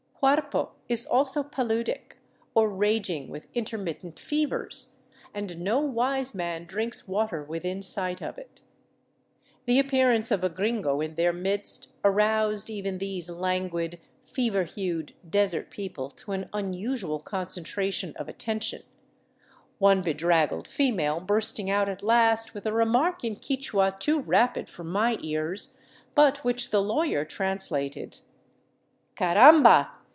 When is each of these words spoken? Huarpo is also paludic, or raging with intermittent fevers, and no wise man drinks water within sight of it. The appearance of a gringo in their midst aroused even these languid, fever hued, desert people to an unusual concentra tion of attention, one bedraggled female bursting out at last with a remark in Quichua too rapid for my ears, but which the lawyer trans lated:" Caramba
Huarpo 0.21 0.73
is 0.87 1.07
also 1.07 1.41
paludic, 1.41 2.19
or 2.53 2.69
raging 2.69 3.29
with 3.31 3.47
intermittent 3.55 4.19
fevers, 4.19 4.97
and 5.33 5.57
no 5.59 5.79
wise 5.79 6.35
man 6.35 6.65
drinks 6.65 7.07
water 7.07 7.43
within 7.43 7.81
sight 7.81 8.21
of 8.21 8.37
it. 8.37 8.61
The 9.65 9.79
appearance 9.79 10.29
of 10.29 10.43
a 10.43 10.49
gringo 10.49 11.01
in 11.01 11.15
their 11.15 11.33
midst 11.33 11.91
aroused 12.05 12.69
even 12.69 12.99
these 12.99 13.31
languid, 13.31 13.99
fever 14.23 14.63
hued, 14.63 15.15
desert 15.27 15.71
people 15.71 16.11
to 16.11 16.33
an 16.33 16.49
unusual 16.53 17.19
concentra 17.19 17.91
tion 17.91 18.13
of 18.15 18.29
attention, 18.29 18.83
one 19.79 20.03
bedraggled 20.03 20.67
female 20.67 21.19
bursting 21.19 21.71
out 21.71 21.89
at 21.89 22.03
last 22.03 22.53
with 22.53 22.67
a 22.67 22.73
remark 22.73 23.23
in 23.23 23.37
Quichua 23.37 23.97
too 23.99 24.21
rapid 24.21 24.69
for 24.69 24.83
my 24.83 25.17
ears, 25.21 25.75
but 26.13 26.43
which 26.43 26.69
the 26.69 26.79
lawyer 26.83 27.25
trans 27.25 27.69
lated:" 27.69 28.21
Caramba 29.15 29.89